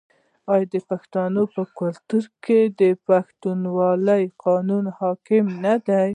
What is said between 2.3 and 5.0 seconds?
کې د پښتونولۍ قانون